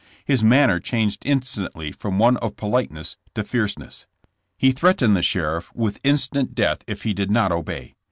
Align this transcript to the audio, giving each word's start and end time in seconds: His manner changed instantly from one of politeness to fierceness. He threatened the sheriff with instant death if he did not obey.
His 0.25 0.43
manner 0.43 0.79
changed 0.79 1.27
instantly 1.27 1.91
from 1.91 2.17
one 2.17 2.35
of 2.37 2.55
politeness 2.55 3.17
to 3.35 3.43
fierceness. 3.43 4.07
He 4.57 4.71
threatened 4.71 5.15
the 5.15 5.21
sheriff 5.21 5.71
with 5.75 5.99
instant 6.03 6.55
death 6.55 6.79
if 6.87 7.03
he 7.03 7.13
did 7.13 7.29
not 7.29 7.51
obey. 7.51 7.93